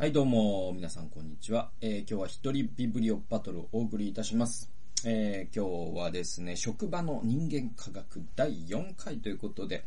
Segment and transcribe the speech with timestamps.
[0.00, 1.72] はい、どうも、皆さん、こんにちは。
[1.80, 4.70] えー、今日は一人ビブリオバトルをお送りいたします。
[5.04, 9.84] えー、今日はですね、職場の人間科学第4回ということで、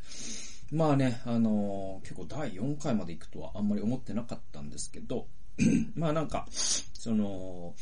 [0.69, 5.27] まあね、あのー結構第4回まで行くとはあんまり思ってなかったんですけど、
[5.95, 7.73] まあなんか、その、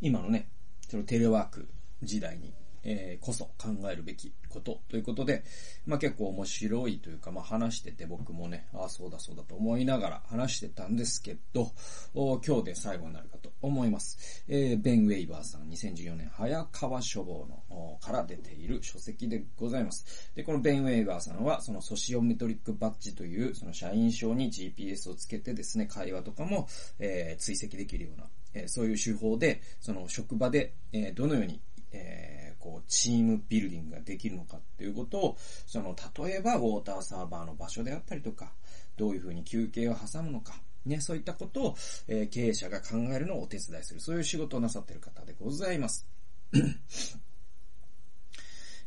[0.00, 0.48] 今のね、
[0.88, 1.68] そのテレワーク
[2.02, 2.52] 時代に、
[2.90, 5.44] えーこそ考えるべきことということで、
[5.84, 11.70] まあ結構面白いというか、まあ話してて僕もね、ああそうだそうだと思いながら話してたんですけど、
[12.14, 14.44] お今日で最後になるかと思います。
[14.48, 20.32] えーベン・ウェイバーさん2014年早川書房のおから出ている書籍でございます。
[20.34, 26.66] で、このベン・ウェイバーさんはそのソシオメトリックバッジというその社員証に GPS をつけてですね、会話とかも、
[26.98, 31.60] えー追跡できるような、えーそういう手法で、その職場で、えーどのように
[31.92, 35.36] えーこう、チームビルディングができるのかっていうことを、
[35.66, 35.94] その、
[36.24, 38.52] 例えば、ウォーターサーバーの場所であったりとか、
[38.96, 41.76] どういうふうに休憩を挟むのか、ね、そういったことを、
[42.08, 46.06] えー経営者が考えるのをお手伝いする、そういう仕事をなさっている方でございます。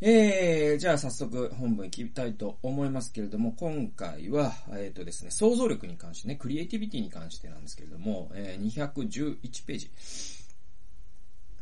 [0.04, 9.92] えー、じゃあ早速本文行きたいと思いますけれども、今回は、えっ、とですね、想像力に関してね、クリエイティビティに関してなんですけれども、えー211ページ。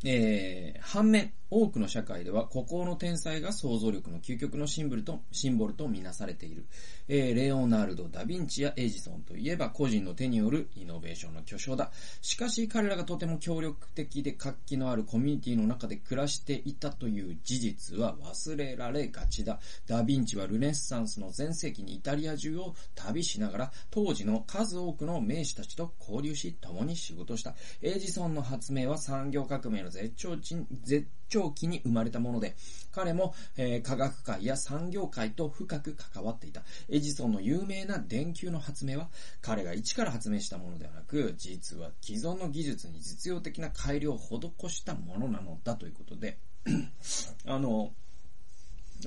[0.03, 6.65] えー、反面、多くの社会では、孤高の天才が想像力の究極のシンボルと、シンボルとみなされている。
[7.07, 11.91] えー、レオナルド・ダ・ヴィンチやエジソンといえば、個人の手によるイノベーションの巨匠だ。
[12.21, 19.59] しかし、彼らがとても協力的で活気のあるコミュニティの中で暮らしていたという事実は忘れられがちだ。
[19.87, 27.55] ダ・ヴィンチはルネッサンスの全盛期にイタリア中を旅しながら、当時の数多くの名士たちと交流し、共に仕事した。
[27.81, 32.55] エジソンの発明は産業革命の絶頂地絶頂期に生まれたもので、
[32.91, 36.63] 彼も、えー科学界や産業界と深く関わっていた。
[36.89, 39.09] エジソンの有名な電球の発明は、
[39.41, 46.37] 彼が一から発明したものではなく、実は既存の技術に実用的な改良を施したものなのだということで、
[47.45, 47.93] あの、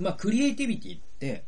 [0.01, 1.45] まあ、クリエイティビティって、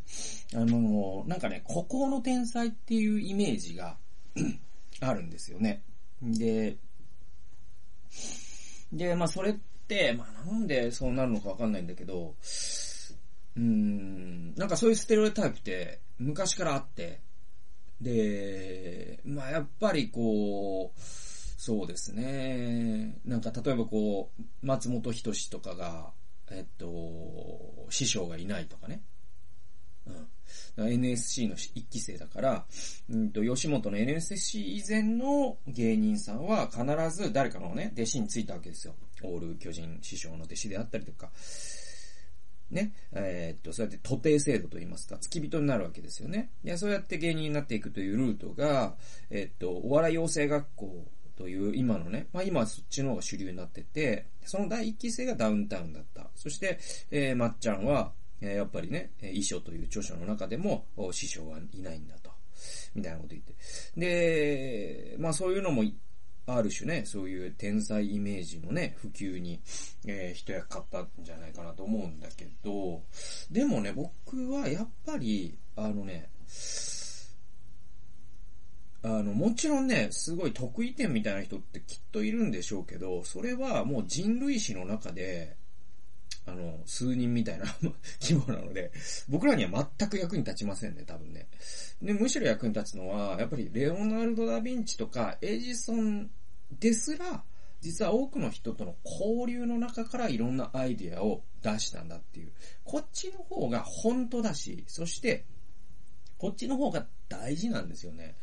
[0.54, 3.96] あの、なんかね、孤高の天才っていうイメージが
[5.00, 5.82] あるんですよね。
[6.22, 6.76] で、
[8.94, 9.54] で、まあ、それっ
[9.88, 12.34] て、まあ、なんでそうなるのかわかんないんだけど、
[13.56, 17.20] うん、なんかそういうステレオタイプって昔からあって、
[18.00, 23.18] で、まあ、やっぱりこう、そうですね。
[23.24, 26.12] なんか例えばこう、松本人志とかが、
[26.50, 29.02] えっと、師匠がいないとかね。
[30.06, 30.28] うん。
[30.76, 32.64] NSC の一期生だから、
[33.10, 38.94] うんと、吉本の NSC 以前の芸人さんは必ず誰かのね、弟子についたわけですよ。
[39.22, 41.30] オール巨人師匠の弟子であったりとか。
[42.70, 42.92] ね。
[43.12, 46.50] えーっと、そうやって徒弟制度と言いますか、付き人になるわけですよね。
[46.64, 48.96] いや、そうやって芸人になっていくというルートが、
[49.30, 56.28] えーっと、お笑い養成学校という今のね、まあ今はそっちの方が主流になってて、その第一期生がダウンタウンだった。
[56.34, 56.78] そして、
[57.10, 62.30] えーまっちゃんは、やっぱりね、遺書という著書の中でも、師匠はいないんだと。
[62.94, 63.54] みたいなこと言って。
[63.96, 65.82] で、まあそういうのも
[66.46, 69.60] ある種ね、そういう天才イメージのね、普及に、
[70.06, 73.02] えー一役買ったんじゃないかなと思うんだけど、
[73.50, 76.30] でもね、僕はやっぱり、あのね、
[79.02, 85.56] あの、もちろんね、すごい得意点みたいな人ってきっといるんでしょうけど、それはもう人類史の中で、
[86.46, 87.64] あの、数人みたいな
[88.20, 88.92] 規模なので、
[89.28, 91.48] 僕らには全く役に立ちませんね、多分ね。
[92.02, 96.30] で、むしろ役に立つのは、やっぱりレオナルド・ダ・ヴィンチとかエジソン
[96.78, 97.44] ですら、
[97.80, 102.52] 実は多くの人との交流の中からいろんなアイディアを出したんだっていう。
[102.82, 105.44] こっちの方が本当だし、そして、
[106.38, 108.36] こっちの方が大事なんですよね。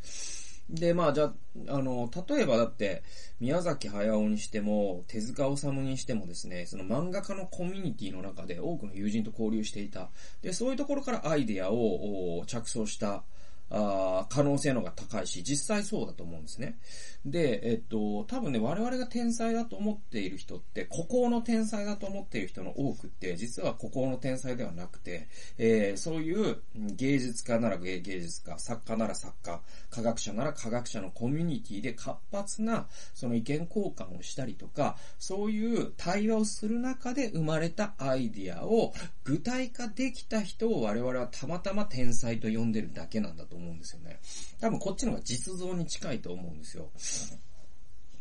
[0.71, 1.33] で、まあ、じゃ
[1.67, 3.03] あ、の、例えばだって、
[3.41, 10.09] 宮崎駿にしても、手塚治虫にしてもですね、その漫画家のコミュニティの中で多くの友人と交流していた。
[10.41, 13.23] で、そういうところからアイデアを着想した、
[13.71, 16.77] あ可能性の方が高いし、実際そうだと思うんですね。
[17.25, 38.93] で、えっと、多分ね、我々が天才だと思っている人って、孤高の天才だと思っている人の多くって、実は孤高の天才ではなくて、えーそういう芸術家なら芸芸術家、作家なら作家、科学者なら科学者のコミュニティで活発な、その意見交換をしたりとか、そういう対話をする中で生まれたアイディアを
[39.23, 44.19] 具体化できた人を我々はたまたま天才と呼んでるだけなんだと思うんです思うんですよね。
[44.59, 46.89] 多分こっちの方が実像に近いと思うんですよ。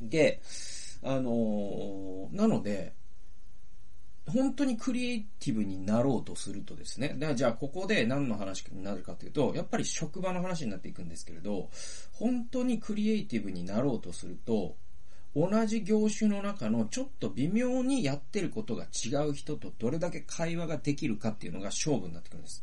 [0.00, 0.40] で、
[1.02, 2.94] あのーなので、
[4.26, 11.70] 本当にクリエイティブになろうとするとですね、だからじゃあここで何の話になるかというと、やっぱり職場の話になっていくんですけれど、
[12.12, 14.76] 本当にクリエイティブになろうとすると、
[15.34, 22.62] 同じ業種の中のちょっと微妙にやってることが違う人とどれだけ会話ができるかっていうのが勝負になってくるんです。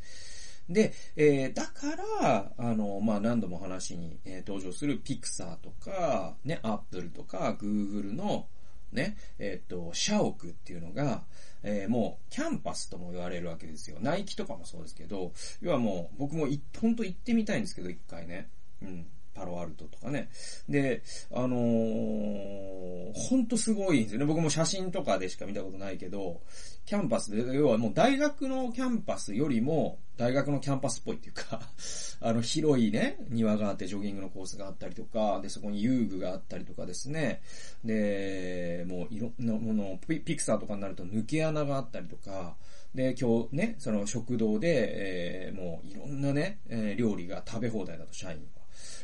[0.70, 8.48] で、えー、だから、あの、まあ、何度も話に、えー、登場するピクサーとか、ね、アップルとか、グーグルの、
[8.92, 11.24] ね、えっ、と、社屋っていうのが、
[11.64, 13.98] えー、もう、キャンパスとも言われるわけですよ。
[14.02, 18.50] ナイキとかもそうですけど、要はもう、僕もい、ほんと行ってみたいんですけど、一回ね。
[18.82, 19.08] うん。
[19.38, 20.30] パロアルトとかね。
[20.68, 24.26] で、あのー、ほんとすごいんですよね。
[24.26, 26.42] 僕も写真とかでしか見たことないけど、
[26.86, 31.62] キャンパスで、要はもう大学のキャンパスよりも、大学のキャンパスっぽいっていうか
[32.22, 37.42] あの、広いね、庭があってジョギングのコースがあったりとか、で、そこに遊具があったりとかですね。
[37.84, 42.56] で、もういろんなもの、ピクサーとかになると抜け穴があったりとか、
[42.96, 48.40] で、今日ね、その食堂で、えー、もういろんなね、えー、料理が食べ放題だと、社員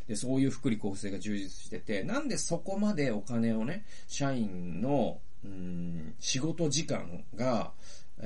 [0.07, 7.71] で、そういう福利厚生が充実してて、なんでそこまでお金をね、社員の、うん、仕事時間が、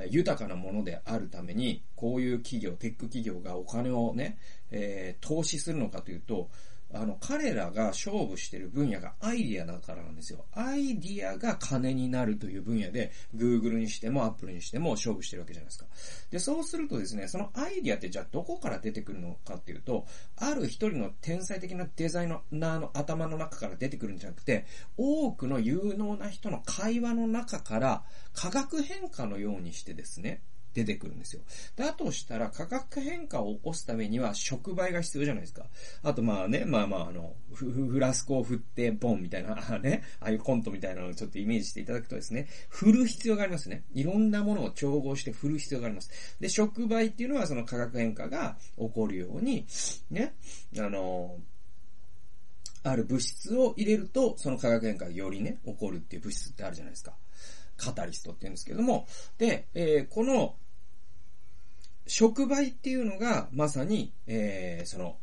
[0.09, 4.37] 豊かなものであるために、こういう企業、テック企業がお金をね、
[4.69, 6.49] えー、投資するのかというと、
[6.93, 10.45] あの、彼らが勝負してる分野がアイディアだからなんですよ。
[10.53, 15.85] アイディアが金になるという分野で、Google にしても Apple にしても勝負してるわけじゃないですか。
[16.31, 20.05] で、そうするとですね、そのアイディアってじゃあどこから出てくるのかっていうと、
[20.37, 28.03] ある一人の天才的なデザイナーの頭の中から出てくるんじゃなくて、多くの有能な人の会話の中から
[28.33, 30.41] 化学変化のようにしてですね、
[30.77, 31.41] 出てくるんですよ。
[31.75, 35.65] だとしたら価格変化を起こすためには触媒が必要じゃないですか。
[36.03, 43.85] あとまあね、まあまああの、フラスコを振ってポンみたいな、 ね、ああいうコントみたいなのをちょっとイメージしていただくとですね、振る必要がありますね。
[43.93, 46.11] いろんなものを調合して振る必要があります。
[46.39, 49.65] で、触媒っていうのはその化学変化が起こるように、
[50.11, 50.35] ね、
[50.77, 51.39] あの、
[52.83, 57.13] ある物質を入れると、その化学変化がよりね、起こるっていう物質ってあるじゃないですか。
[57.77, 59.07] カタリストって言うんですけども、
[59.37, 60.55] で、えー、この
[62.07, 65.17] 触媒っていうのが、まさに、えー、その、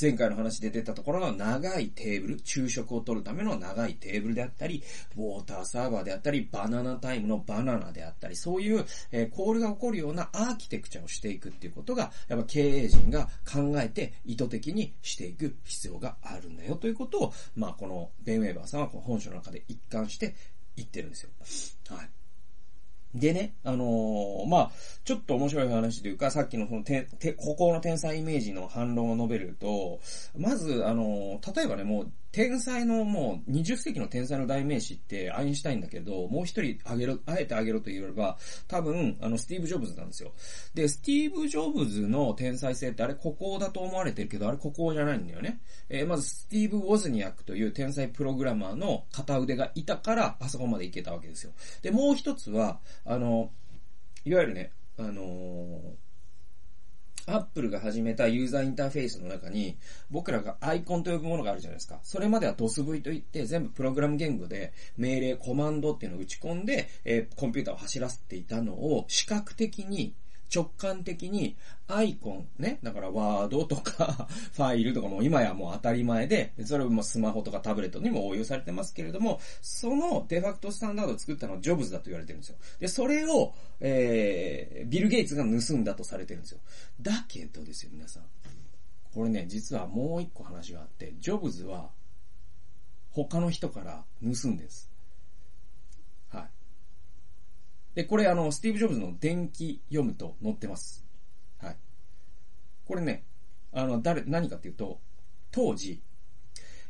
[0.00, 4.82] 前回の話で出たところの長いテーブル、昼食を取るための長いテーブルであったり、
[5.16, 20.34] ウォーターサーバーであったり、バナナタイムのバナナであったり、そういう、えー、コールが起こるようなアーキテクチャをしていくっていうことが、やっぱ経営陣が考えて意図的にしていく必要があるんだよということを、まあこのベンウェーバーさんはこの本書の中で一貫して
[20.76, 21.30] 言ってるんですよ。
[21.94, 22.21] はい。
[23.14, 24.70] でね、あのー、まあ、
[25.04, 30.00] ちょっと面白い話というか、さっきのそのて、て、ここの天才イメージの反論を述べると、
[30.36, 40.32] まず、あのー、例えばね、もう、天才のもう20世紀の天才の代名詞ってアインシュタインだけど、もう一人あげろ、あえてあげろと言えれば、多分、あの、スティーブ・ジョブズなんですよ。
[40.72, 45.60] で、スティーブ・ジョブズの天才性ってあれ、ここだと思われてるけど、あれ、ここじゃないんだよね。
[45.90, 51.52] えー、まず、スティーブ・ウォズニアックという天才プログラマーの片腕がいたから、あそこまで行けたわけですよ。
[51.82, 53.50] で、もう一つは、あの、
[54.24, 56.11] いわゆるね、あのー
[57.26, 59.76] アップルが始めたユーザーインターフェースの中に、
[60.10, 62.00] 僕らがアイコンと呼ぶものがあるじゃないですか。
[62.02, 70.14] それまでは DOSV といって、全部プログラム言語で命令、コマンドっていうのを打ち込んで、えー、コンピューターを走らせていたのを、視覚的に
[70.54, 71.56] 直感的に
[71.88, 82.56] アイコンね、だからワードとか ファイルとかも今やもう当たり前で、それもスマホとかタブレットにも応用されてますけれども、そのデファクトスタンダードを作ったのはジョブズだと言われてるんですよ。
[82.80, 86.60] で、それを、えー、ビル・ゲイツが盗んだとされてるんですよ。
[87.00, 88.24] だけどですよ、皆さん。
[89.14, 91.90] これね、実はもう一個話があって、ジョブズは
[93.10, 94.91] 他の人から盗んでるんです。
[97.94, 101.04] で、これあの、スティーブ・ジョブズの電気読むと載ってます。
[101.58, 101.76] はい。
[102.86, 103.24] これね、
[103.72, 105.00] あの、誰、何かっていうと、
[105.50, 106.02] 当時、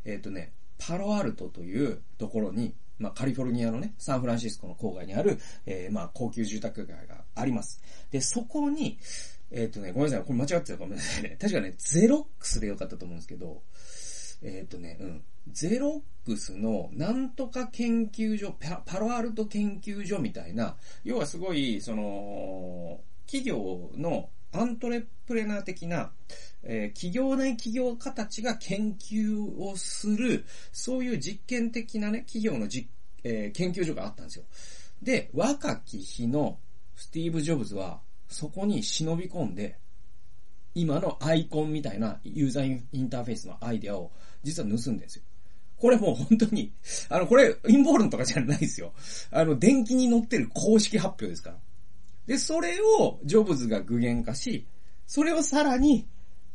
[0.04, 7.82] えっ、ー、とね、パロアルトというところに、まあ、カリフォルニアのね、サンフランシスコの郊外にある、えー、まあ、高級住宅街があります。
[8.10, 8.98] で、そこに、
[9.50, 11.36] えっ、ー、とね、ごめんなさい、これ間違ってたらごめんなさいね。
[11.40, 13.62] 確かね、ゼロックスでよかったと思うんですけど、
[14.42, 15.24] えっ、ー、とね、うん。
[15.50, 18.54] ゼロックスのなんとか研究所、
[18.86, 26.12] パロアルト研究所みたいな、要はすごい、その、企業のアントレプレナー的な、
[26.62, 32.88] えー、企業内企業家たちが研究をする、そういう実験的なね、企業の実、
[33.24, 34.44] えー、研究所があったんですよ。
[35.02, 36.58] で、若き日の
[36.94, 39.78] スティーブ・ジョブズは、そこに忍び込んで、
[40.74, 44.10] 今のアイコンみたいなユーザーインターフェースのアイデアを
[44.42, 45.22] 実は盗んでんですよ。
[45.78, 46.72] これもう本当に、
[47.10, 48.92] あの、これ陰謀論とかじゃないですよ。
[49.30, 51.56] あの、電気に乗ってる公式発表ですから。
[52.26, 54.66] で、それをジョブズが具現化し、
[55.06, 56.06] それをさらに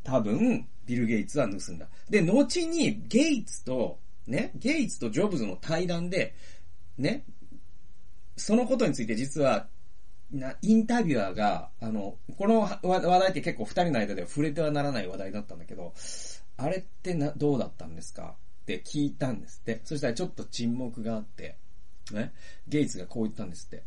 [0.03, 1.87] 多分ビル・ゲイツは盗んだ。
[2.09, 6.33] で、後にゲイツと、ね、ゲイツとジョブズの対談で、
[6.97, 7.23] ね、
[8.37, 9.67] そのことについて実は、
[10.31, 15.93] な、インタビュアーが、あの、この話題って結構二人の間では触れてはならない話題だったんだけど、
[16.57, 18.35] あれってな、どうだったんですか？
[18.63, 19.81] って聞いたんですって。
[19.83, 21.55] そしたらちょっと沈黙があって、
[22.11, 22.33] ね、
[22.67, 23.83] ゲイツがこう言ったんですって。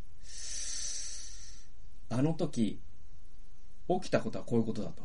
[2.16, 2.80] あの時、
[3.88, 5.02] 起きたことはこういうことだと。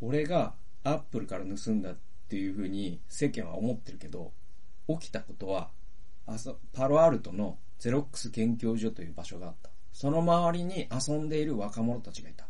[0.00, 1.96] 俺がアップルから盗んだっ
[2.28, 4.32] ていうふうに世間は思ってるけど、
[4.88, 5.70] 起きたことは、
[6.26, 9.70] あそ、パロアルトのゼロックス研究所という場所があった。
[9.92, 12.46] その周りに遊んでいる若者たちがいた。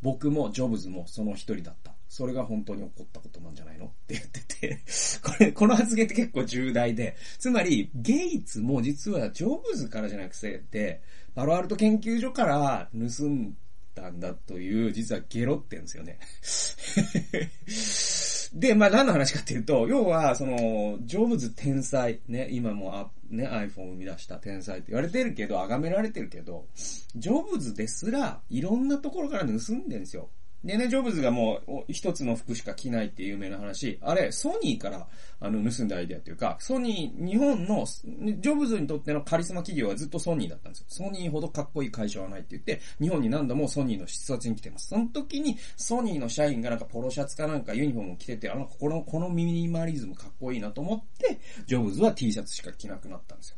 [0.00, 1.91] 僕もジョブズもその一人だった。
[2.12, 4.80] それが本当に起こったことなんじゃないのって言ってて
[5.24, 11.00] これ、この発言って結構重大で、つまり、ゲイツも実はジョブズからじゃなくて、
[11.34, 13.56] パロアルト研究所から盗ん
[13.94, 16.18] だんだという、実はゲロってんですよね
[18.60, 26.66] で、まあ何の話かっていうと、要は、その、ジョブズ天才、ね、今もあ、ね、iPhone を生み出した天才って言われてるけど、崇められてるけど、
[27.16, 30.28] ジョブズですら、いろんなところから盗んでるんですよ。
[30.64, 35.08] でね、ジョブズがもう一つの服しか着ないっていう有名な話、あれ、ソニーから
[35.40, 40.86] あの盗んだアイデアっていうか、ソニー、日本の、ジョブズにとってのカリスマ企業はずっとソニーだったんですよ。
[40.88, 44.88] ソニーほどかっこいい会社はないって言って、日本に何度もソニーの視察に来てます。
[44.88, 53.56] その時に、ソニーの社員がなんかポロシャツかなんかユニフォームを着てて、あの、この、このミニマリズムかっこいいなと思って、ジョブズは T シャツしか着なくなったんですよ。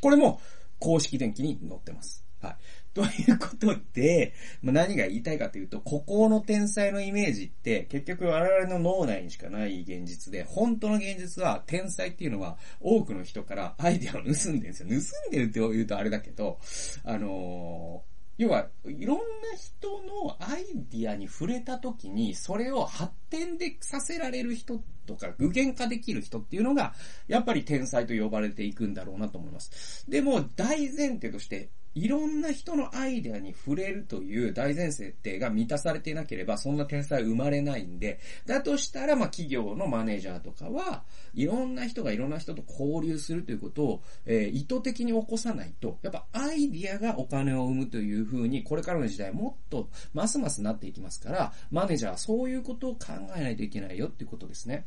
[0.00, 0.40] これも、
[0.80, 2.24] 公式電気に載ってます。
[2.40, 2.56] はい。
[2.92, 14.88] ということで、まあ、何が言いたいかというと、孤高の天才のイメージって、結局我々の脳内にしかない現実で、本当の現実は、天才っていうのは、多くの人からアイデアを盗んでるんですよ。
[14.88, 16.58] 盗んでるって言うとあれだけど、
[17.04, 19.22] あのー要は、いろんな
[19.54, 26.94] 人のアイディアに触れた時に、それを発展でさせられる人とか、具現化できる人っていうのが、
[27.28, 30.06] やっぱり天才と呼ばれていくんだろうなと思います。
[30.08, 41.02] でも、大前提として、いろんな人のアイデアに触れるという大前提が満たされていなければ、そんな天才生まれないんで、だとしたら、まあ、企業のマネージャーとかは、
[41.34, 52.98] いろんな人がいろんな人と交流するということを、えー、意図的に起こさないと、やっぱアイディアがお金を生むというふうに、これからの時代もっと、ますますなっていきますから、マネージャーはそういうことを考
[53.36, 54.84] えないといけないよっていうことですね。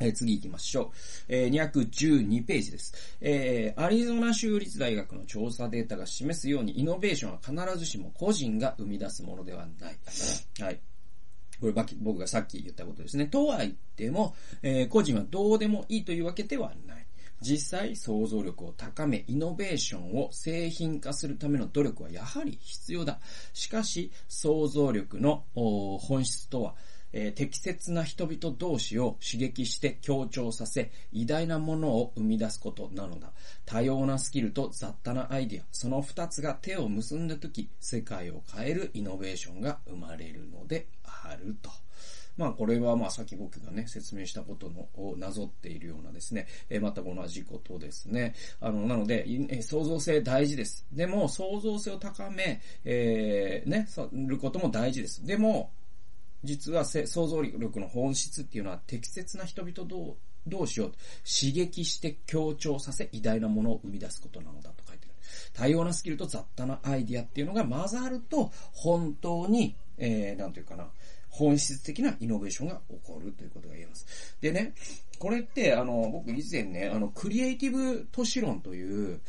[0.00, 0.90] え、次行きましょう。
[1.28, 2.94] えー、212ページです。
[3.20, 9.96] えー、アリゾナ州立大学の調査データが示すように、イノベーションは必ずしも個人が生み出すものではない。
[10.60, 10.80] はい。
[11.60, 13.26] これ僕がさっき言ったことですね。
[13.26, 17.06] とは言っても、えー、個人はどうでもいいというわけではない。
[17.40, 23.20] 実際、想像力を高め、イノベーションを製品化するための努力はやはり必要だ。
[23.52, 26.74] しかし、想像力の本質とは、
[27.16, 33.30] えー、適切な人々同士を刺激して強調させ、偉大なものを生み出すことなのだ。
[33.64, 41.70] 多様なスキルと雑多なアイディア、その二つが手を結んだとき、世界を変えるイノベーションが生まれるのであると。
[42.36, 48.34] まあこれはまあさっき僕がね、説明したことのをなぞっているようなですね、えまた同じことですね。
[48.60, 50.84] あの、なので、え創造性大事です。
[50.92, 53.86] でも、創造性を高め、えー、ね、
[54.26, 55.24] ることも大事です。
[55.24, 55.70] でも、
[56.44, 60.92] 実は想像力の本質っていうのは適切な人々同士を
[61.24, 65.12] 刺激して強調させ偉大なものを生み出すことなのだと書いてる。
[65.52, 70.88] 多様なスキルと雑多なアイディアっていうのが混ざると本当に、えー、なんていうかな、
[71.34, 74.36] 本質的なイノベーションが起こるということが言えます。
[74.40, 74.74] でね、
[75.18, 79.20] これって、あの、僕以前ね、あの、クリエイティブ都市論という、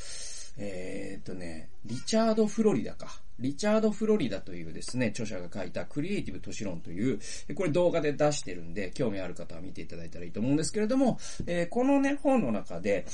[0.57, 3.21] えー、っとね、リチャード・フロリダか。
[3.39, 7.19] リチャード・フロリダというですね、著者が書いたクリエイティブ都市論という、
[7.55, 13.05] これ動画で出してるんで、興味ある方は見ていただいたらいいと思うんですけれども、えー、このね、本の中で、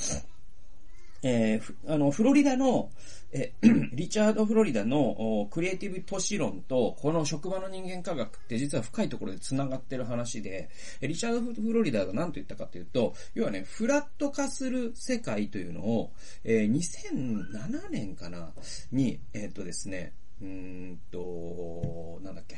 [1.23, 2.89] えー、あの、フロリダの、
[3.31, 3.53] え、
[3.93, 10.69] リチャード・フロリダのクリエイティブ都市論と、この職場の人間科学って実は深いところで繋がってる話で、
[11.01, 16.11] リチャード・フロリダが何と言ったかというと、要はね、フラット化する世界というのを、
[16.43, 18.51] えー、2007年かな、
[18.91, 22.57] に、えー、っとですね、うんと、なんだっけ、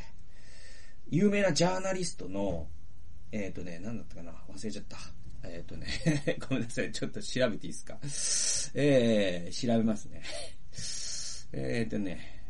[1.10, 2.68] 有名なジャーナリストの、
[3.32, 4.98] えー、っとね、なんだったかな、忘れちゃった。
[5.44, 5.88] えっ、ー、とね
[6.50, 7.98] ごめんなさい、ちょっと調べていいですか？
[8.76, 10.22] えー、調べますね。
[11.54, 12.42] えっとね、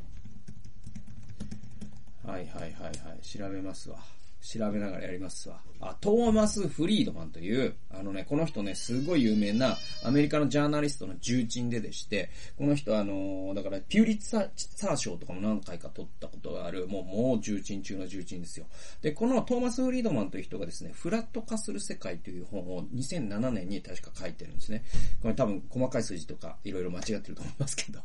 [2.23, 2.89] はいはいはいは
[3.21, 3.99] い、調べますわ。
[4.43, 5.61] 調べながらやりますわ。
[5.79, 18.65] あ、トーマス・フリードマンという、あのね、この人ね、すごい有名なアメリカのジャーナリストの重鎮ででして、この人あの、だからピューリッツァー賞とかも何回か取ったことがある、もう、もう重鎮中の重鎮ですよ。
[19.01, 24.83] で、このトーマス・フリードマンという人がですね、フラット化する世界という本を2007年に確か書いてるんですね。
[25.21, 27.99] これ多分細かい数字とかいろいろ間違ってると思いますけど。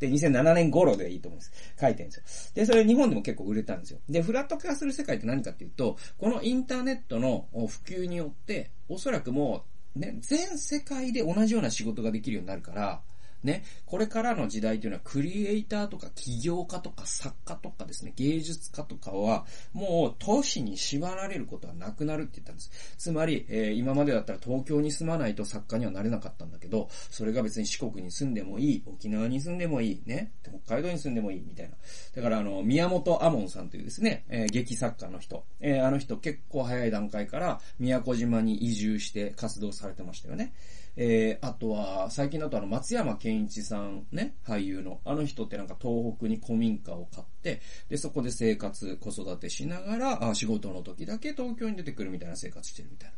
[0.00, 1.52] で、2007年頃でいいと思うんです。
[1.80, 2.52] 書いてるんですよ。
[2.54, 3.98] で、それ日本でも結構売れたんですよ。
[4.08, 9.64] で、フラット化する世界って何かっていうと、とこのインターネットの普及によって、おそらくも
[9.96, 13.00] う、ね、全世界で同じような仕事ができるようになるから、
[13.42, 22.70] ね、これからの時代というのはクリエイターとか起業家とか作家とかですね、芸術家とかは、もう都市に縛られることはなくなるって言ったんです。
[22.98, 30.32] つまり、えー、今までだったら東京に住まないと作家にはなれなかったんだけど、それが別に四国に住んでもいい、沖縄に住んでもいい、ね、
[30.64, 31.76] 北海道に住んでもいい、みたいな。
[32.16, 40.52] だからあの、宮本亞門さんというですね、えー、劇作家の人、えー、あの人結構早い段階から宮古島に移住して活動されてましたよね。
[41.00, 45.00] えー、あとは、最近だとあの、松山健一さんね、俳優の。
[45.04, 53.16] あの人ってなんか東北に古民家を買って、で、そこで生活、子育てしながら、あ仕事の時だけ東京に出てくるみたいな生活してるみたいな。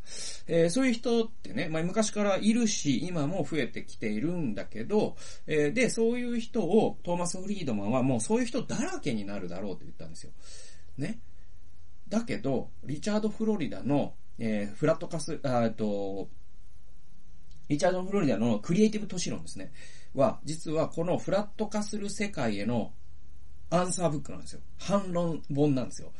[0.48, 10.32] えー、そういう人ってね、まあ、昔からいるし、今も増えてきているんだけど、えー、で、そういう人を、トーマス・フリードマンはもうそういう人だらけになるだろうと言ったんですよ。
[10.98, 11.18] ね。
[12.10, 16.28] だけど、リチャード・フロリダの、えー、フラットカス、あっと、
[17.70, 19.70] リチャード・フロリダのクリエイティブ都市論ですね。
[20.16, 22.92] は、実はこのフラット化する世界への
[23.70, 24.60] アンサーブックなんですよ。
[24.76, 26.12] 反論本なんですよ。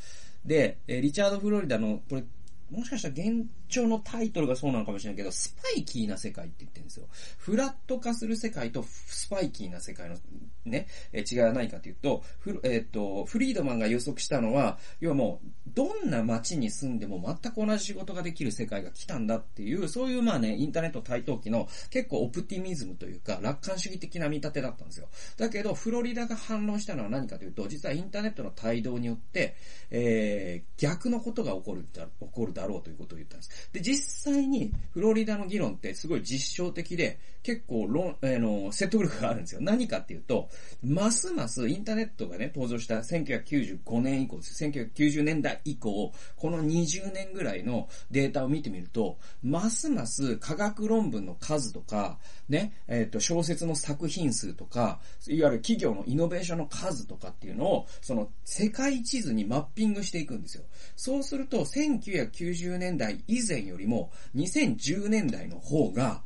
[0.44, 2.22] で、えリチャード・フロリダの、これ
[2.70, 7.06] もしかしたら現状のタイトルがそうなのかもしれないけど、スパイキーな世界って言ってるんですよ。
[7.36, 10.16] フラット化する世界とスパイキーな世界の
[10.64, 25.08] ね、え違いは何かというと、フえっ、と、フリードマンが予測したのは、要はもう、どんな街に住んでも全く同じ仕事ができる世界が来たんだっていう、そういうまあね、インターネット台頭期の結構オプティミズムというか、楽観主義的な見立てだったんですよ。
[25.36, 29.54] だけど、フロリダが反論したのは何かというと、実はインターネットの帯同によって、
[29.90, 33.68] えー、逆のことが起こる、起こるだろうということを言ったんです。
[33.72, 39.60] で、実際に、フロリダの議論ってすごい実証的で、結構論、えー、の、説得力があるんですよ。
[39.60, 40.48] 何かっていうと、
[40.82, 44.64] ますますインターネットがね、登場した1995年以降です。
[44.64, 52.18] 1990年代以降、この20年ぐらいのデータを見てみると、ますます科学論文の数とか、
[52.48, 60.64] ね、えっ、ー、と、小説の作品数とか、いわゆる企業のイノベーションの数とかっていうのを、その世界地図にマッピングしていくんですよ。
[60.96, 66.22] そうすると、1990年代以前よりも、2010年代の方が、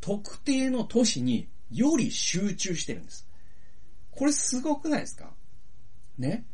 [0.00, 3.26] 特定の都市により集中してるんです。
[4.10, 5.32] これすごくないですか？
[6.18, 6.44] ね？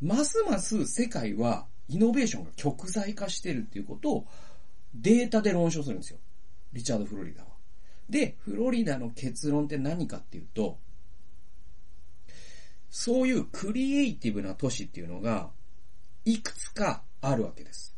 [0.00, 4.26] ますます世界はイノベーションが極材化してるっていうことを
[4.94, 6.18] データで論証するんですよ。
[6.72, 7.48] リチャード・フロリダは。
[8.08, 10.78] で、フロリダの結論って何かっていうと、
[12.90, 15.50] そういうクリエイティブな都市っていうのが、
[16.24, 17.94] いくつかあるわけです。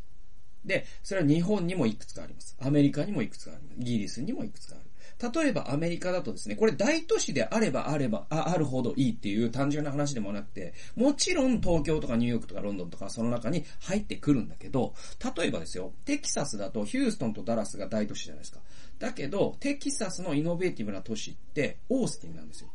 [0.64, 2.56] で、それは日本にもいくつかあります。
[2.60, 3.80] アメリカにもいくつかあります。
[3.80, 4.84] イギリスにもいくつかある。
[5.22, 14.94] 例えばアメリカだとですね、これ大都市であればあれば、ああるほどいいっていう単純な話でもなくて、もちろん東京とかニューヨークとかロンドンとかその中に入ってくるんだけど、
[15.36, 18.60] 例えばですよ、テキサスだとヒューストンとダラスが大都市じゃないですか。
[18.98, 22.70] だけど、テキサスのイノベーティブな都市ってオースティンなんですよ。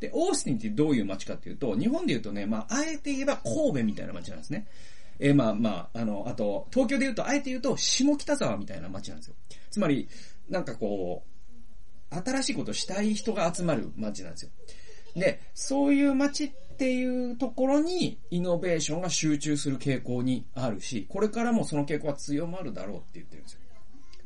[0.00, 4.66] で、オースティンってどういう街かっていうと、日本で言うとね、まあ、あえて言えば神戸みたいな街なんですね。
[5.20, 9.34] え、まあまあ、あの、あと、東京で言うと、あえて言うと、下北沢みたいな街なんですよ。
[9.70, 10.08] つまり、
[10.52, 11.24] なんかこ
[12.12, 14.50] う、新しいことしたい人が集まる街なんですよ。
[15.16, 23.60] で、そういう街っていうところにイノベーションが集中する傾向にあるし、これからもその傾向は強まるだろうって言ってるんですよ。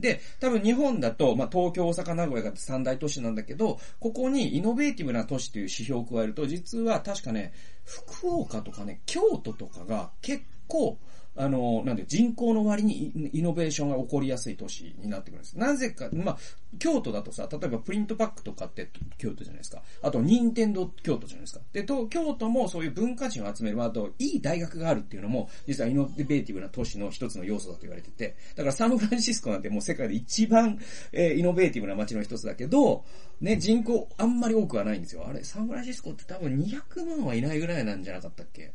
[0.00, 10.98] で、多分日本だと、まあ、東京、大阪、名古屋が三大都市なんだけど、ここにイノベーティブな都市という指標を加えると、実は確かね、福岡とかね、京都とかが結構、
[11.37, 15.59] あの、なんで、人口の割にイノベーションが起こりやすい都市になってくるんです。
[15.59, 16.38] なぜか、まあ、
[16.78, 19.82] 京都だとさ、例えばプリントパックとかって京都じゃないですか。
[20.02, 21.60] あと、任天堂京都じゃないですか。
[21.72, 30.78] で、と、京都もそういう文化人を集める、あと、いい大学があるっていうのも、実はイノベーティブな都市の一つの要素だと言われてて、だからサンフランシスコなんてもう世界で一番、
[31.12, 33.04] えー、イノベーティブな街の一つだけど、
[33.40, 35.26] ね、人口あんまり多くはないんですよ。
[35.28, 38.72] あれ、サンフランシスコって多分200万はいないぐらいなんじゃなかったっけ？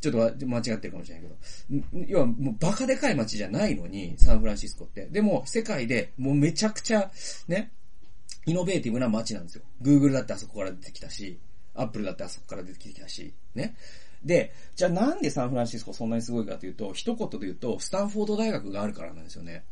[0.00, 2.06] ちょっと間違ってるかもしれないけど。
[2.08, 5.06] 要はもうバカでかい街じゃないのに、サンフランシスコって。
[5.06, 7.10] でも、世界でもうめちゃくちゃ、
[7.48, 7.72] ね、
[8.46, 9.62] イノベーティブな街なんですよ。
[9.82, 11.38] Google だってあそこから出てきたし、
[11.74, 13.74] Apple だってあそこから出てきたし、ね。
[14.24, 19.64] で、じゃあなんでサンフランシスコそんなにすごいかというと、一言で言うと、スタンフォード大学があるからなんですよね。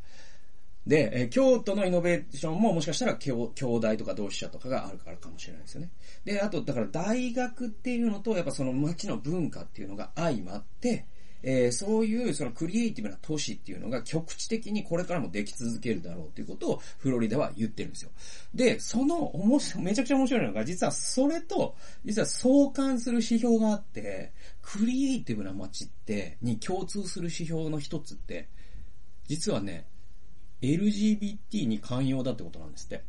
[0.87, 5.91] で、え、京都のイノベーションももしかしたら京、京大とか同志社とかがあるからかもしれないですよね。
[6.25, 11.05] で、あと、だから大学っていうのと、やっぱその街の文化っていうのが相まって、
[11.43, 18.11] えー、そういうそのクリエイティブな都市っていうのが局地的にこれからもでき続けるだろうということをフロリダは言ってるんですよ。
[18.55, 28.49] で、その面白い、めちゃくちゃ面白いのが、実はそれと、実は相関する指標があって、クリエイティブな街って、に共通する指標の一つって、
[29.29, 29.87] 実はね、
[30.61, 33.05] LGBT に寛容だってことなんですって。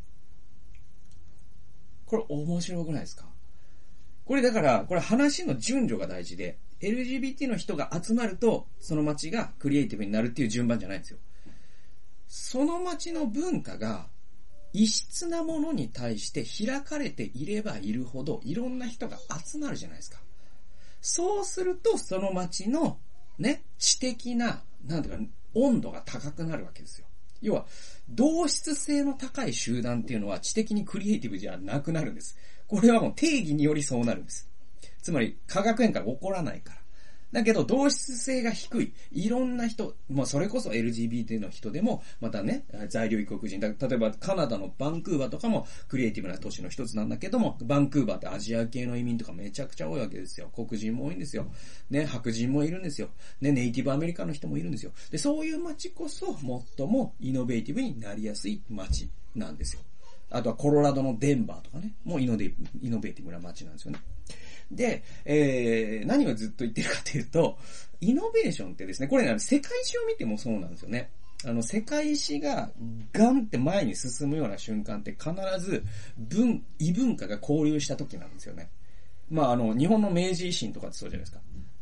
[2.06, 3.26] これ面白くないですか？
[4.26, 11.18] これだから、これ話の順序が大事で、LGBT の人が集まると、その街がクリエイティブになるっていう順番じゃないんですよ。
[12.28, 14.08] その街の文化が、
[14.72, 20.20] 異質なものに対して開かれていればいるほど、いろんな人が集まるじゃないですか。
[21.02, 23.00] そうすると、その街の、
[23.38, 25.24] ね、知的な、なんていうか、
[25.56, 27.08] 温度が高くなるわけですよ。
[27.42, 27.65] 要は、
[28.10, 32.38] 同質性の高い集団っていうのは知的にクリエイティブじゃなくなるんです。
[32.68, 34.48] これはもう定義によりそうなるんです。
[35.01, 36.79] つまり、化学変化が起こらないから。
[37.31, 38.93] だけど、同質性が低い。
[39.12, 43.59] いろんな人、まあ、それこそ LGBT の人でも、またね、在留異国人。
[43.59, 50.49] 例えば、カナダのバンクーバーとかも、クリエイティブな都市の一つなんだけども、バンクーバーってアジア系の移民とかめちゃくちゃ多いわけですよ。
[50.55, 51.51] 黒人も多いんですよ。
[51.91, 53.09] ね、白人もいるんですよ。
[53.41, 54.91] ね、ネイティブアメリカの人もいるんですよ。
[55.12, 59.81] で、そういう街こそ、最もイノベーティブになりやすい街なんですよ。
[60.31, 62.45] あとはコロラドのデンバーとかね、もうイノ,デ
[62.81, 63.99] イノベーティブな街なんですよね。
[64.71, 67.58] で、えー、何をずっと言ってるかというと、
[68.01, 71.10] イノベーションってですね、これね、世界史を見てもそうなんですよね。
[71.45, 72.69] あの、世界史が
[73.13, 75.84] ガンって前に進むような瞬間って必ず
[76.17, 78.69] 文、異文化が交流した時なんですよね。
[79.29, 81.39] まあ、あの、日本の明治維新とかってそうじゃないですか。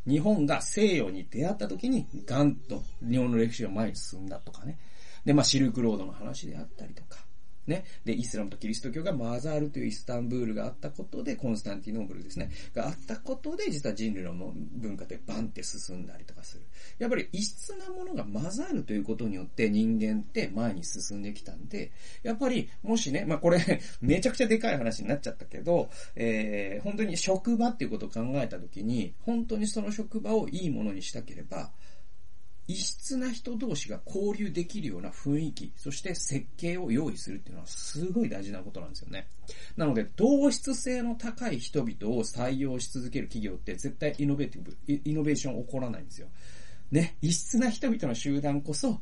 [0.08, 4.78] 日本が西洋に出会った時にガンと日本の歴史が前に進んだとかね。
[5.26, 7.27] で、まあ、シルクロードの話であったりとか。
[7.68, 7.86] ね。
[8.06, 12.50] で、イスラムとキリスト教が混ざるというイスタンブールがあったことで、コンスタンティノーブルですね。
[12.74, 16.64] があったことで、実は人類の文化ってバンって進んだりとかする。
[17.00, 21.92] やっぱり異質なものが混ざるということによって人間って前に進んできたんで、
[22.24, 23.60] やっぱり、もしね、まあこれ
[24.02, 31.72] めちゃくちゃでかい話になっちゃったけど、えー、本当に職場っていうことを考えたときに、本当にその職場をいいものにしたければ、
[32.68, 39.28] 異質な人同士が交流できるような雰囲気、そして設計を用意するっていうのはすごい大事なことなんですよね。
[39.78, 46.28] なので、同質性の高い人々を採用し続ける企業って絶対イノベーティブ、イノベーション起こらないんですよ。
[46.92, 49.02] ね、異質な人々の集団こそ、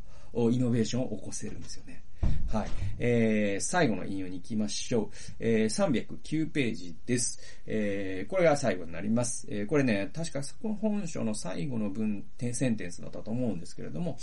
[0.51, 2.04] イノベーションを起こせるんですよね。
[2.52, 2.70] はい。
[3.00, 5.10] えー、最後の引用に行きましょう。
[5.40, 7.40] えー、309ページです。
[7.66, 9.48] えー、これが最後になります。
[9.50, 14.18] えー、これね、確かこの本書の最後の文、センテンスだったと思うんですけれども、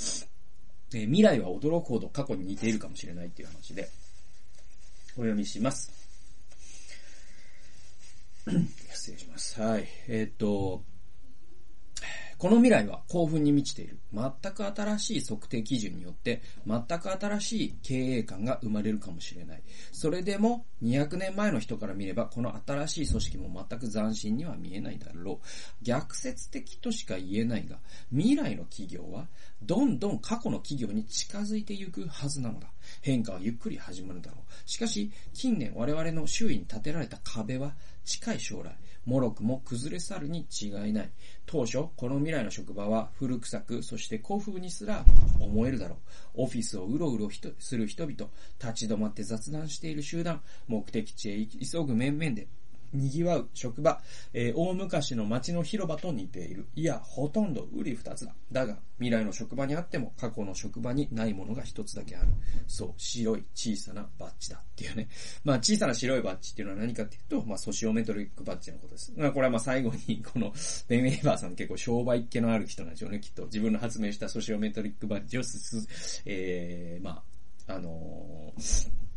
[0.94, 3.88] えー、未来は驚くほど過去に似ているかもしれないっていう話で、
[5.14, 5.92] お読みします。
[8.92, 9.60] 失礼します。
[9.60, 9.86] はい。
[10.08, 10.82] えっ、と、
[12.42, 14.00] この未来は興奮に満ちている。
[14.12, 19.62] 全く新しい測定基準によって、全く新しい経営感が生まれるかもしれない。
[19.92, 25.84] それでも、200年前の人から見れば、この新しい組織も全く斬新には見えないだろう。
[25.84, 27.78] 逆説的としか言えないが、
[28.10, 29.28] 未来の企業は、
[29.62, 32.72] どんどん過去の企業に近づいていくはずなのだ。
[33.02, 34.68] 変化はゆっくり始まるだろう。
[34.68, 41.10] しかし、近年我々の周囲に建てられた壁は、近い将来、もろくも崩れ去るに違いない。
[41.46, 45.04] 当初、この未来の職場は古臭く、そして古風にすら
[45.40, 45.96] 思えるだろ
[46.34, 46.42] う。
[46.42, 52.48] オフィスをうろうろする人々、立ち止まって雑談している集団、目的地へ急ぐ面々で、
[52.92, 54.00] 賑わう職場、
[54.32, 56.66] えー、大昔の街の広場と似ている。
[56.74, 58.34] いや、ほとんど売り二つだ。
[58.50, 62.28] だが、未来の職場にあっても過去の職場にないものが一つだけある。
[62.66, 65.08] そう、白い小さなバッジだっていうね。
[65.44, 69.12] まあ、小さな白いバッジっていうのは何かっていうと、まあ、ソシオメトリックバッジのことです。
[69.16, 70.52] まあ、これはまあ最後に、 この、
[70.88, 73.44] ベン・ウェイバーさん結構商売っ気のある人なんでしょうね、きっと。
[73.46, 77.22] 自分の発明したソシオメトリックバッジをすす、えー、ま
[77.66, 79.11] あ、あのー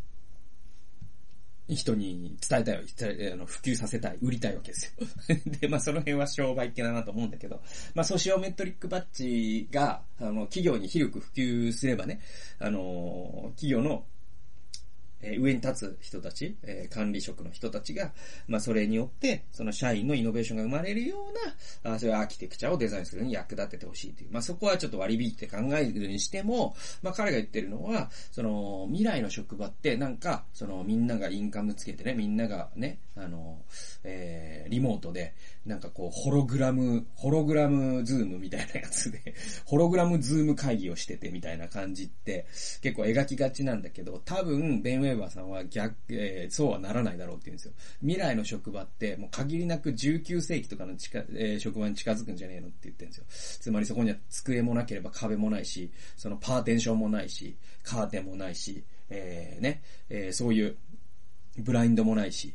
[1.68, 5.08] 人に伝えたい、あの、普及させたい、売りたいわけですよ。
[5.60, 7.62] で、まあその辺は商売系だなと思うんだけど、
[7.96, 12.22] まあソシオメトリックバッジが、あの、企業に広く普及すればね、
[12.60, 14.06] あの、企業の
[15.26, 18.14] え、上に立つ人たち、え、管理職の人たちが、
[18.48, 21.16] まあ、それによって、その社員のイノベーションが生まれるよ
[21.84, 24.30] うな、あそういうアーキテクチャをデザインするに役立ててほしいという。
[24.32, 33.64] まあ、そこはちょっと割り引いて考えるにしても、まあ、彼が言ってるのは、その、未来の職場って、なんか、その、みんながインカムつけてね、みんながね、あの、
[34.04, 35.34] えー、リモートで、
[35.66, 39.34] なんかこう、ホログラム、ホログラムズームみたいなやつで、
[39.66, 42.46] ホログラムズーム会議をしててみたいな感じって、
[42.82, 47.74] 結構描きがちなんだけど、多分、ベン・ウェーバーさんは逆、えー、そうはならないだろうって言うんですよ。
[48.02, 53.26] 未来の職場って、もう限りなく19世紀とかの近、えー、職場に近づくんじゃねえのって言ってるんですよ。
[53.62, 60.78] つまりそこには机もなければ壁もないし、そのパーテンションもないし、カーテンもないし、えー、ね、えー、そういう
[61.58, 62.54] ブラインドもないし、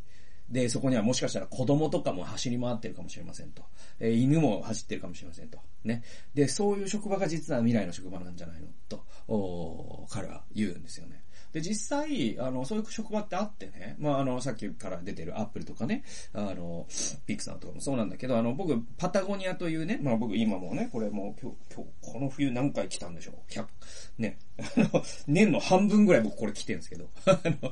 [0.50, 3.62] で、そこにはもしかしたら子供とかも走り回ってるかもしれませんと。
[4.00, 5.58] え、犬も走ってるかもしれませんと。
[5.84, 6.02] ね。
[6.34, 11.22] で、そういう職場が実は未来の職場なんじゃないのと、お彼は言うんですよね。
[11.52, 16.86] で、実際、あの、そういう職場ってあってね、まあ、あの、さっきから出てるアップルとかね、あの、
[17.26, 23.66] ピクサーとかもそうなんだけど、あの、僕、パタゴニアというね、まあ僕今もね、これもう今日、今日、この冬何回来たんでしょう ?100、
[24.18, 24.38] ね。
[24.60, 27.70] あの年の半分ぐらい僕これ来てるんですけど、あの、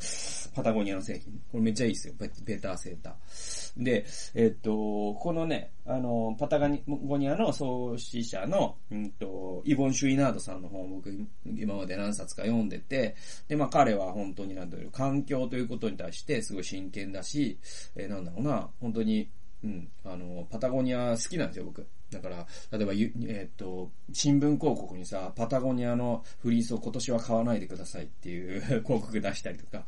[0.54, 1.34] パタゴニアの製品。
[1.52, 2.14] これめっちゃいいですよ。
[2.18, 3.14] ベベターセーター。
[3.78, 11.10] で、えっと、このね、あの、パタゴニアの創始者の、うんと、イボン・シュイナードさんの本を僕
[11.46, 13.14] 今まで何冊か読んでて、
[13.46, 17.58] で、まあ彼は本当になんだろう、環境ということに対してすごい真剣だし、
[17.94, 19.30] えー、なんだろうな、本当に、
[19.62, 21.86] うん、あの、パタゴニア好きなんですよ、僕。
[22.10, 22.92] だから、例えば、
[23.28, 29.84] えっ、と、新聞広告にさ、パタゴニアのフリースを今年は買わないでくださいっていう 広告出したりとか、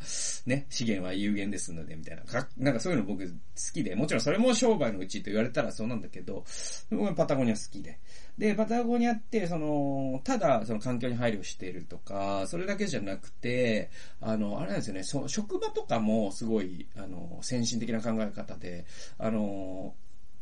[0.46, 2.22] ね、資源は有限ですので、みたいな。
[2.24, 3.35] かなんかそういうの僕好
[3.72, 6.44] きで、もちろんそれも商売のうちと言われたらそうなんだけど、
[6.90, 7.98] 僕はパタゴニア好きで。
[8.37, 18.85] で、パタゴニアって、その、ただ、その環境に配慮しているとか、それだけじゃなくて、あの、あれなんですよね、そ職場とかもすごい、あの、先進的な考え方で、
[19.18, 19.94] あの、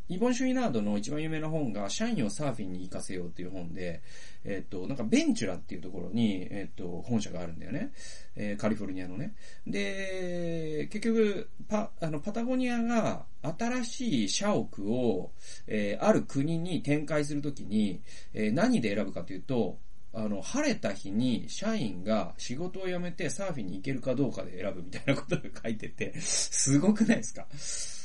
[0.09, 4.03] イボン・シュイナードの一番有名な本が、社員をサーフィンに行かせようっていう本で、
[4.44, 7.92] えっ、と、なんかベンチュラっていうところに、えっ、と、本社があるんだよね。
[8.35, 9.35] えー、カリフォルニアのね。
[9.66, 15.33] で、結局、パ、あの、パタゴニアが新しい社屋を、
[15.66, 18.01] えー、ある国に展開するときに、
[18.33, 19.79] えー、何で選ぶかというと、
[20.14, 27.47] あの、晴れた日に社員が仕事を辞めてサーフィンに行けるかどうかで選ぶみたいなことが書いてて、すごくないですか？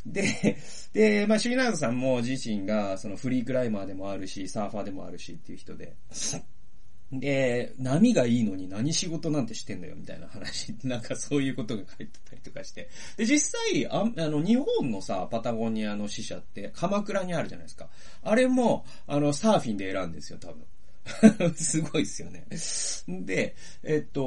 [0.06, 0.58] で、
[0.92, 5.96] で、まあ、シュリナードさんも自身が、そのフリークライマーでもあるし、サーファーでもあるしっていう人で、
[7.12, 12.89] で、波がいいのに何仕事なんてしてんだよみたいな話、なんかそういうことが書いてたりとかして。
[13.18, 17.88] で、実際、ああの、日本のさ、パタゴニアの支社って鎌倉にあるじゃないですか。
[18.24, 20.66] あれも、あの、サーフィンで選んですよ、多分。
[21.56, 22.46] すごいっすよね。
[23.08, 24.24] で、えっと、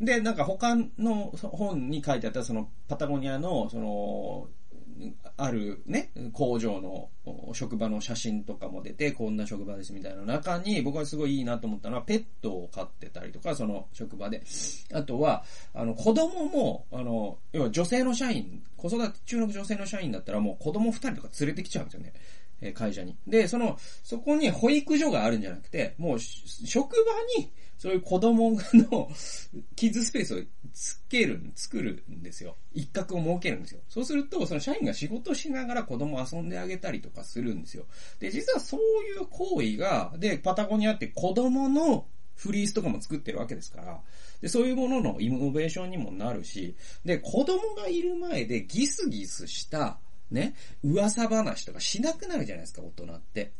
[0.00, 4.48] で、なんか他の本に書いてあったそのパタゴニアの、その、
[5.36, 7.08] あるね、工場の
[7.54, 14.42] 職場の写真とかも出て、こんな職場ですみたいな中に、僕はすごいいいなと思ったのは、ペットを飼ってたりとか、その職場で。
[14.92, 22.12] あとは、あの、子供も、あの、要は女性の社員、子育て中の女性の社員だったらもう子供二人とか連れてきちゃうんですよね。
[22.60, 23.16] え会社に。
[23.26, 29.10] で、その、そこに保育所があるんじゃなくて、もう、職場に、そういう子供の
[29.74, 30.42] キッズスペースを
[30.74, 32.56] つける、作るんですよ。
[32.74, 33.80] 一角を設けるんですよ。
[33.88, 37.86] そうすると、その社員が仕事しながら子供遊んであげたりとかするんですよ。
[38.18, 44.00] で、実はそういう行為が、で、パタゴニアって子供のフリースとかも作ってるわけですから、
[44.40, 49.98] で、そういうもののイノベーションにもなるし、で、子供がいる前でギスギスした、
[50.30, 53.52] ね、噂話とかしなくなるじゃないですか、大人って。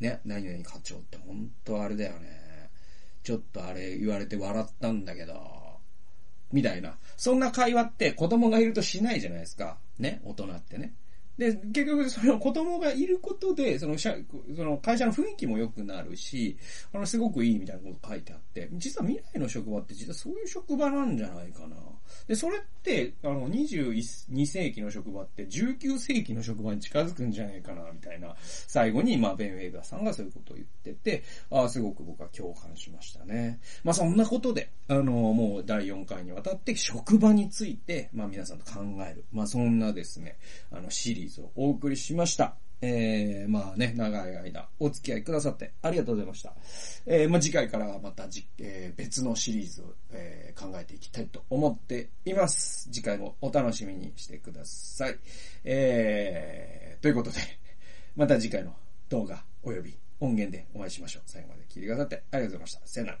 [0.00, 2.70] ね、何々課長って本当あれだよね。
[3.22, 5.80] ちょっとあれ言われて笑ったんだけど、
[6.52, 6.96] みたいな。
[7.16, 9.78] そんな会話って子供がいるとしないじゃないですか。
[9.98, 10.94] ね、大人ってね。
[11.38, 14.14] で、結局、その子供がいることで、その社、
[14.56, 16.56] その会社の雰囲気も良くなるし、
[16.92, 21.76] あの、すごくいいみたいなこと書いてあって、実は未来の職場って実はそういう職場なんじゃないかな。
[22.26, 28.34] で、それって、あの、22世紀の職場って19世紀の職場に近づくんじゃないかな、みたいな。
[28.66, 33.60] 最後に、まあ、ベン・ウェイガーさんがそういうことを言ってて、ああ、すごく僕は共感しましたね。
[33.84, 39.24] まあ、そんなことで、あの、もう第4回にわたって職場について、まあ、皆さんと考える。
[39.32, 40.36] まあ、そんなですね、
[40.70, 42.56] あの、シリリーズをお送りしました。
[42.82, 46.54] えー、まあね、長い間お付き合いくださってありがとうございました。
[47.06, 52.88] えー、まあ次回からはまたじ、えー、別のシリーズを、えー、考えていきたいと思っています。
[52.92, 55.18] 次回もお楽しみにしてください。
[55.64, 57.38] えー、ということで、
[58.14, 58.74] また次回の
[59.08, 61.22] 動画及び音源でお会いしましょう。
[61.26, 62.80] 最後まで聞いてくださってありがとうございました。
[62.86, 63.18] さよなら。